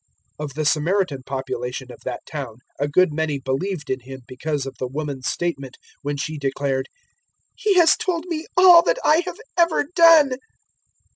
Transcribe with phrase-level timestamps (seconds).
[0.39, 4.65] 004:039 Of the Samaritan population of that town a good many believed in Him because
[4.65, 6.87] of the woman's statement when she declared,
[7.53, 10.37] "He has told me all that I have ever done."